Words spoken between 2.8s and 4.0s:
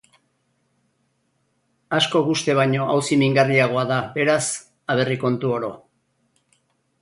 auzi mingarriagoa